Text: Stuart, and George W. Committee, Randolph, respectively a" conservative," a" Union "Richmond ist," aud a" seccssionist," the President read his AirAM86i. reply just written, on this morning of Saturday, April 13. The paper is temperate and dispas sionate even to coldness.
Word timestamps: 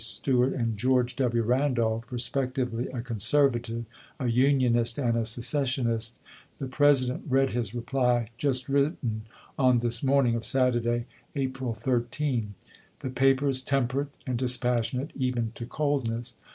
Stuart, 0.03 0.53
and 0.53 0.75
George 0.75 1.15
W. 1.17 1.43
Committee, 1.43 1.59
Randolph, 1.61 2.11
respectively 2.11 2.87
a" 2.87 3.01
conservative," 3.03 3.85
a" 4.19 4.27
Union 4.27 4.73
"Richmond 4.73 4.81
ist," 4.81 4.97
aud 4.97 5.15
a" 5.15 5.19
seccssionist," 5.65 6.13
the 6.57 6.65
President 6.65 7.25
read 7.29 7.51
his 7.51 7.69
AirAM86i. 7.69 7.75
reply 7.75 8.29
just 8.39 8.67
written, 8.67 9.21
on 9.59 9.77
this 9.77 10.01
morning 10.01 10.33
of 10.33 10.43
Saturday, 10.43 11.05
April 11.35 11.75
13. 11.75 12.55
The 13.01 13.11
paper 13.11 13.47
is 13.47 13.61
temperate 13.61 14.07
and 14.25 14.39
dispas 14.39 14.89
sionate 14.91 15.11
even 15.15 15.51
to 15.53 15.67
coldness. 15.67 16.33